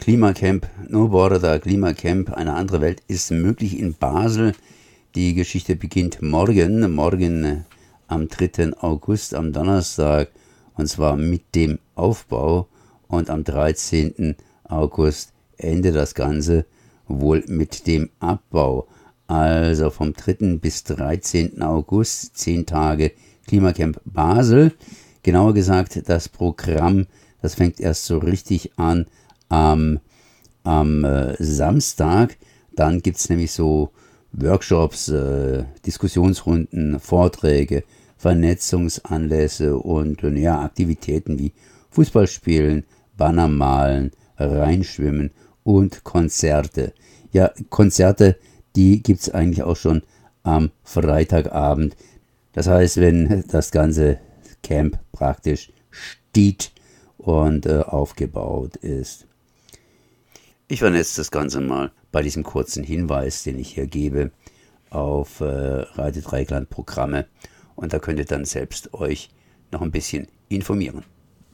[0.00, 4.54] Klimacamp, No Border, da Klimacamp, eine andere Welt ist möglich in Basel.
[5.14, 7.56] Die Geschichte beginnt morgen, morgen äh,
[8.08, 8.78] am 3.
[8.80, 10.30] August, am Donnerstag,
[10.74, 12.66] und zwar mit dem Aufbau.
[13.08, 14.36] Und am 13.
[14.64, 16.64] August endet das Ganze
[17.06, 18.88] wohl mit dem Abbau.
[19.26, 20.56] Also vom 3.
[20.56, 21.60] bis 13.
[21.60, 23.12] August, 10 Tage
[23.46, 24.72] Klimacamp Basel.
[25.22, 27.06] Genauer gesagt, das Programm,
[27.42, 29.04] das fängt erst so richtig an
[29.50, 30.00] am,
[30.64, 32.38] am äh, Samstag.
[32.74, 33.90] Dann gibt es nämlich so
[34.32, 37.84] Workshops, äh, Diskussionsrunden, Vorträge,
[38.16, 41.52] Vernetzungsanlässe und äh, ja, Aktivitäten wie
[41.90, 42.84] Fußballspielen,
[43.16, 45.30] Banner malen, Reinschwimmen
[45.64, 46.94] und Konzerte.
[47.32, 48.36] Ja, Konzerte,
[48.76, 50.02] die gibt es eigentlich auch schon
[50.42, 51.96] am Freitagabend.
[52.52, 54.18] Das heißt, wenn das ganze
[54.62, 56.72] Camp praktisch steht
[57.18, 59.26] und äh, aufgebaut ist.
[60.72, 64.30] Ich vernetze das Ganze mal bei diesem kurzen Hinweis, den ich hier gebe,
[64.88, 67.26] auf äh, Radio Dreikland Programme
[67.74, 69.30] und da könnt ihr dann selbst euch
[69.72, 71.02] noch ein bisschen informieren.